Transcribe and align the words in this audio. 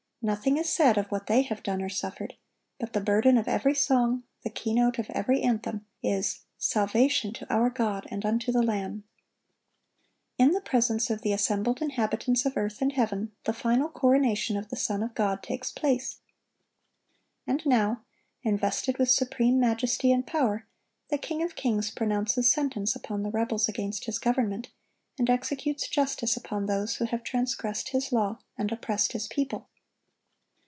Nothing 0.23 0.57
is 0.57 0.69
said 0.69 0.99
of 0.99 1.07
what 1.07 1.25
they 1.25 1.41
have 1.41 1.63
done 1.63 1.81
or 1.81 1.89
suffered; 1.89 2.35
but 2.79 2.93
the 2.93 3.01
burden 3.01 3.39
of 3.39 3.47
every 3.47 3.73
song, 3.73 4.21
the 4.43 4.51
keynote 4.51 4.99
of 4.99 5.09
every 5.09 5.41
anthem, 5.41 5.83
is, 6.03 6.41
Salvation 6.59 7.33
to 7.33 7.51
our 7.51 7.71
God, 7.71 8.05
and 8.11 8.23
unto 8.23 8.51
the 8.51 8.61
Lamb. 8.61 9.03
In 10.37 10.51
the 10.51 10.61
presence 10.61 11.09
of 11.09 11.23
the 11.23 11.33
assembled 11.33 11.81
inhabitants 11.81 12.45
of 12.45 12.55
earth 12.55 12.83
and 12.83 12.93
heaven 12.93 13.31
the 13.45 13.51
final 13.51 13.89
coronation 13.89 14.55
of 14.57 14.69
the 14.69 14.75
Son 14.75 15.01
of 15.01 15.15
God 15.15 15.41
takes 15.41 15.71
place. 15.71 16.19
And 17.47 17.65
now, 17.65 18.03
invested 18.43 18.99
with 18.99 19.09
supreme 19.09 19.59
majesty 19.59 20.11
and 20.11 20.27
power, 20.27 20.67
the 21.09 21.17
King 21.17 21.41
of 21.41 21.55
kings 21.55 21.89
pronounces 21.89 22.51
sentence 22.51 22.95
upon 22.95 23.23
the 23.23 23.31
rebels 23.31 23.67
against 23.67 24.05
His 24.05 24.19
government, 24.19 24.69
and 25.17 25.31
executes 25.31 25.87
justice 25.87 26.37
upon 26.37 26.67
those 26.67 26.97
who 26.97 27.05
have 27.05 27.23
transgressed 27.23 27.89
His 27.89 28.11
law 28.11 28.37
and 28.55 28.71
oppressed 28.71 29.13
His 29.13 29.27
people. 29.27 29.67